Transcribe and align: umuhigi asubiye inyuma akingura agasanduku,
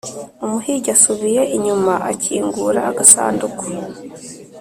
umuhigi 0.43 0.89
asubiye 0.95 1.41
inyuma 1.55 1.93
akingura 2.11 2.79
agasanduku, 2.89 3.65